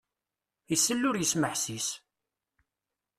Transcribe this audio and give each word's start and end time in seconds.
Isell 0.73 1.01
ur 1.09 1.15
yesmeḥsis! 1.17 1.87